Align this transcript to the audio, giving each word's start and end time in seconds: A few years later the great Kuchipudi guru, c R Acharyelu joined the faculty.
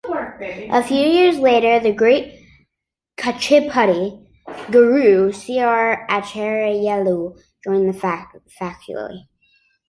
A 0.71 0.81
few 0.81 0.97
years 1.07 1.37
later 1.37 1.79
the 1.79 1.93
great 1.93 2.43
Kuchipudi 3.19 4.25
guru, 4.71 5.31
c 5.31 5.59
R 5.59 6.07
Acharyelu 6.09 7.39
joined 7.63 7.87
the 7.87 8.41
faculty. 8.49 9.27